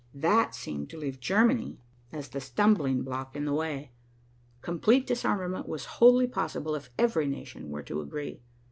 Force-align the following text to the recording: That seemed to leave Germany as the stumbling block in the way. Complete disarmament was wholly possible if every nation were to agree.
That 0.15 0.55
seemed 0.55 0.89
to 0.89 0.97
leave 0.97 1.19
Germany 1.19 1.79
as 2.11 2.29
the 2.29 2.41
stumbling 2.41 3.03
block 3.03 3.35
in 3.35 3.45
the 3.45 3.53
way. 3.53 3.91
Complete 4.63 5.05
disarmament 5.05 5.67
was 5.69 5.85
wholly 6.01 6.25
possible 6.25 6.73
if 6.73 6.89
every 6.97 7.27
nation 7.27 7.69
were 7.69 7.83
to 7.83 8.01
agree. 8.01 8.41